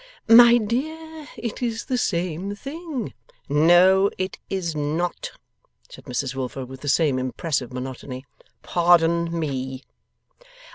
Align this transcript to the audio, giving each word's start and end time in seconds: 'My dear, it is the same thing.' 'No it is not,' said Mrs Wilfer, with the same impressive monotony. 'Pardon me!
'My 0.27 0.57
dear, 0.57 1.27
it 1.37 1.61
is 1.61 1.85
the 1.85 1.95
same 1.95 2.55
thing.' 2.55 3.13
'No 3.47 4.09
it 4.17 4.39
is 4.49 4.75
not,' 4.75 5.29
said 5.91 6.05
Mrs 6.05 6.33
Wilfer, 6.33 6.65
with 6.65 6.81
the 6.81 6.89
same 6.89 7.19
impressive 7.19 7.71
monotony. 7.71 8.25
'Pardon 8.63 9.31
me! 9.39 9.83